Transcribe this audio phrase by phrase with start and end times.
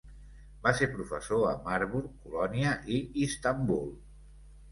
[0.61, 3.87] Va ser professor a Marburg, Colònia i Istanbul.